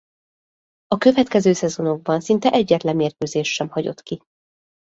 [0.87, 4.21] A következő szezonokban szinte egyetlen mérkőzést sem hagyott ki.